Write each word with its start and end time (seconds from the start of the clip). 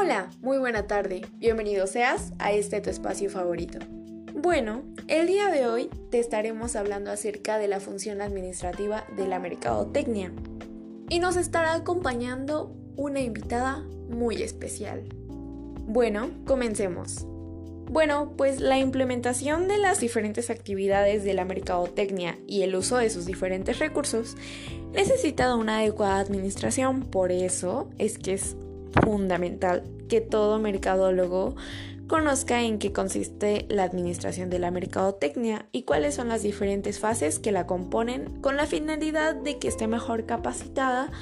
Hola, 0.00 0.30
muy 0.42 0.58
buena 0.58 0.86
tarde. 0.86 1.22
Bienvenido 1.38 1.88
seas 1.88 2.32
a 2.38 2.52
este 2.52 2.80
tu 2.80 2.88
espacio 2.88 3.28
favorito. 3.30 3.80
Bueno, 4.32 4.84
el 5.08 5.26
día 5.26 5.50
de 5.50 5.66
hoy 5.66 5.90
te 6.12 6.20
estaremos 6.20 6.76
hablando 6.76 7.10
acerca 7.10 7.58
de 7.58 7.66
la 7.66 7.80
función 7.80 8.20
administrativa 8.20 9.04
de 9.16 9.26
la 9.26 9.40
mercadotecnia 9.40 10.30
y 11.08 11.18
nos 11.18 11.36
estará 11.36 11.74
acompañando 11.74 12.72
una 12.94 13.18
invitada 13.18 13.84
muy 14.08 14.40
especial. 14.40 15.02
Bueno, 15.88 16.30
comencemos. 16.46 17.26
Bueno, 17.90 18.34
pues 18.36 18.60
la 18.60 18.78
implementación 18.78 19.66
de 19.66 19.78
las 19.78 19.98
diferentes 19.98 20.48
actividades 20.48 21.24
de 21.24 21.34
la 21.34 21.44
mercadotecnia 21.44 22.38
y 22.46 22.62
el 22.62 22.76
uso 22.76 22.98
de 22.98 23.10
sus 23.10 23.26
diferentes 23.26 23.80
recursos 23.80 24.36
necesita 24.92 25.48
de 25.48 25.54
una 25.54 25.78
adecuada 25.78 26.20
administración, 26.20 27.00
por 27.00 27.32
eso 27.32 27.90
es 27.98 28.16
que 28.16 28.34
es 28.34 28.54
fundamental 29.02 29.82
que 30.08 30.20
todo 30.20 30.58
mercadólogo 30.58 31.54
conozca 32.08 32.62
en 32.62 32.78
qué 32.78 32.92
consiste 32.92 33.66
la 33.68 33.84
administración 33.84 34.50
de 34.50 34.58
la 34.58 34.70
mercadotecnia 34.70 35.66
y 35.72 35.82
cuáles 35.82 36.14
son 36.14 36.28
las 36.28 36.42
diferentes 36.42 36.98
fases 36.98 37.38
que 37.38 37.52
la 37.52 37.66
componen 37.66 38.40
con 38.40 38.56
la 38.56 38.66
finalidad 38.66 39.34
de 39.34 39.58
que 39.58 39.68
esté 39.68 39.86
mejor 39.86 40.24
capacitada 40.24 41.12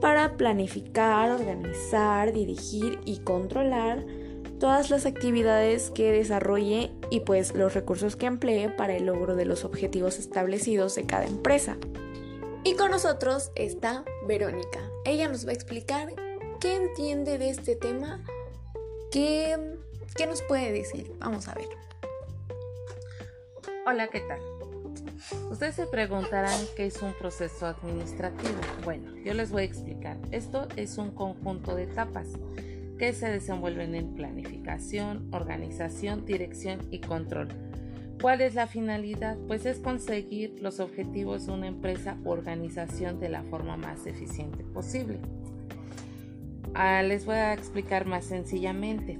para 0.00 0.36
planificar, 0.36 1.32
organizar, 1.32 2.32
dirigir 2.32 3.00
y 3.04 3.18
controlar 3.18 4.04
todas 4.58 4.90
las 4.90 5.04
actividades 5.04 5.90
que 5.90 6.12
desarrolle 6.12 6.92
y 7.10 7.20
pues 7.20 7.54
los 7.54 7.74
recursos 7.74 8.14
que 8.14 8.26
emplee 8.26 8.68
para 8.68 8.94
el 8.94 9.06
logro 9.06 9.34
de 9.34 9.46
los 9.46 9.64
objetivos 9.64 10.18
establecidos 10.18 10.94
de 10.94 11.06
cada 11.06 11.26
empresa. 11.26 11.76
Y 12.62 12.74
con 12.74 12.90
nosotros 12.90 13.50
está 13.56 14.04
Verónica. 14.28 14.80
Ella 15.04 15.28
nos 15.28 15.46
va 15.46 15.50
a 15.50 15.54
explicar 15.54 16.12
qué 16.60 16.76
entiende 16.76 17.38
de 17.38 17.48
este 17.48 17.74
tema, 17.74 18.22
qué, 19.10 19.56
qué 20.14 20.26
nos 20.26 20.42
puede 20.42 20.72
decir. 20.72 21.10
Vamos 21.18 21.48
a 21.48 21.54
ver. 21.54 21.68
Hola, 23.86 24.08
¿qué 24.08 24.20
tal? 24.20 24.40
Ustedes 25.50 25.74
se 25.74 25.86
preguntarán 25.86 26.60
qué 26.76 26.86
es 26.86 27.00
un 27.02 27.14
proceso 27.14 27.66
administrativo. 27.66 28.60
Bueno, 28.84 29.16
yo 29.24 29.32
les 29.32 29.50
voy 29.50 29.62
a 29.62 29.64
explicar. 29.64 30.18
Esto 30.30 30.68
es 30.76 30.98
un 30.98 31.12
conjunto 31.12 31.74
de 31.74 31.84
etapas 31.84 32.28
que 32.98 33.14
se 33.14 33.28
desenvuelven 33.28 33.94
en 33.94 34.14
planificación, 34.14 35.32
organización, 35.32 36.26
dirección 36.26 36.80
y 36.90 37.00
control. 37.00 37.48
¿Cuál 38.20 38.42
es 38.42 38.54
la 38.54 38.66
finalidad? 38.66 39.38
Pues 39.46 39.64
es 39.64 39.78
conseguir 39.78 40.60
los 40.60 40.78
objetivos 40.78 41.46
de 41.46 41.52
una 41.52 41.68
empresa 41.68 42.18
o 42.24 42.30
organización 42.30 43.18
de 43.18 43.30
la 43.30 43.42
forma 43.44 43.78
más 43.78 44.06
eficiente 44.06 44.62
posible. 44.62 45.20
Ah, 46.74 47.02
les 47.02 47.26
voy 47.26 47.36
a 47.36 47.52
explicar 47.52 48.06
más 48.06 48.24
sencillamente. 48.24 49.18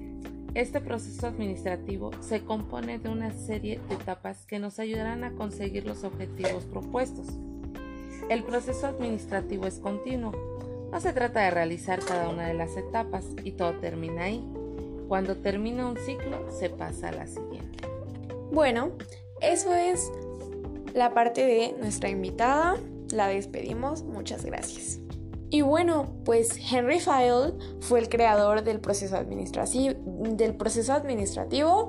Este 0.55 0.81
proceso 0.81 1.27
administrativo 1.27 2.11
se 2.21 2.45
compone 2.45 2.99
de 2.99 3.09
una 3.09 3.33
serie 3.33 3.81
de 3.89 3.95
etapas 3.95 4.47
que 4.47 4.59
nos 4.59 4.79
ayudarán 4.79 5.25
a 5.25 5.33
conseguir 5.33 5.87
los 5.87 6.05
objetivos 6.05 6.65
propuestos. 6.65 7.27
El 8.29 8.43
proceso 8.45 8.87
administrativo 8.87 9.67
es 9.67 9.79
continuo, 9.79 10.33
no 10.91 11.01
se 11.01 11.13
trata 11.13 11.41
de 11.41 11.51
realizar 11.51 12.01
cada 12.01 12.29
una 12.29 12.49
de 12.49 12.55
las 12.55 12.77
etapas 12.77 13.25
y 13.45 13.53
todo 13.53 13.75
termina 13.75 14.25
ahí. 14.25 14.45
Cuando 15.09 15.37
termina 15.37 15.89
un 15.89 15.97
ciclo, 15.97 16.51
se 16.51 16.69
pasa 16.69 17.09
a 17.09 17.13
la 17.13 17.27
siguiente. 17.27 17.85
Bueno, 18.53 18.93
eso 19.41 19.73
es 19.75 20.11
la 20.95 21.15
parte 21.15 21.45
de 21.45 21.75
nuestra 21.79 22.11
invitada. 22.11 22.77
La 23.13 23.29
despedimos. 23.29 24.03
Muchas 24.03 24.45
gracias. 24.45 25.01
Y 25.51 25.63
bueno, 25.63 26.15
pues 26.25 26.59
Henry 26.71 27.01
File 27.01 27.55
fue 27.81 27.99
el 27.99 28.09
creador 28.09 28.63
del 28.63 28.81
proceso, 28.81 29.17
del 29.25 30.55
proceso 30.55 30.93
administrativo 30.93 31.89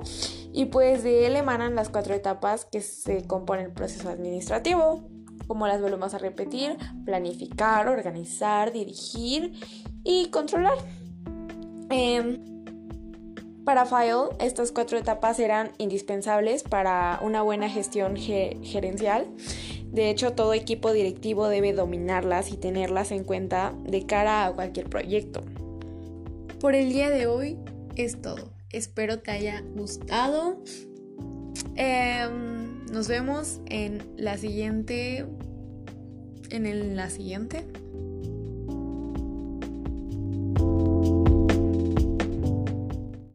y 0.52 0.66
pues 0.66 1.04
de 1.04 1.26
él 1.26 1.36
emanan 1.36 1.76
las 1.76 1.88
cuatro 1.88 2.12
etapas 2.14 2.64
que 2.64 2.80
se 2.80 3.24
componen 3.26 3.66
el 3.66 3.72
proceso 3.72 4.08
administrativo 4.08 5.08
como 5.46 5.66
las 5.66 5.80
volvemos 5.80 6.14
a 6.14 6.18
repetir, 6.18 6.76
planificar, 7.04 7.88
organizar, 7.88 8.72
dirigir 8.72 9.52
y 10.02 10.30
controlar. 10.30 10.78
Em, 11.90 12.40
para 13.64 13.86
File, 13.86 14.30
estas 14.40 14.72
cuatro 14.72 14.98
etapas 14.98 15.38
eran 15.38 15.72
indispensables 15.78 16.62
para 16.62 17.20
una 17.22 17.42
buena 17.42 17.68
gestión 17.68 18.16
gerencial. 18.16 19.26
De 19.92 20.08
hecho, 20.08 20.32
todo 20.32 20.54
equipo 20.54 20.90
directivo 20.92 21.48
debe 21.48 21.74
dominarlas 21.74 22.50
y 22.50 22.56
tenerlas 22.56 23.12
en 23.12 23.24
cuenta 23.24 23.74
de 23.84 24.06
cara 24.06 24.46
a 24.46 24.52
cualquier 24.54 24.88
proyecto. 24.88 25.42
Por 26.60 26.74
el 26.74 26.92
día 26.92 27.10
de 27.10 27.26
hoy 27.26 27.58
es 27.96 28.22
todo. 28.22 28.54
Espero 28.70 29.18
te 29.18 29.32
haya 29.32 29.62
gustado. 29.74 30.62
Em, 31.76 32.86
nos 32.86 33.06
vemos 33.06 33.60
en 33.66 34.02
la 34.16 34.38
siguiente. 34.38 35.26
En 36.48 36.96
la 36.96 37.10
siguiente. 37.10 37.66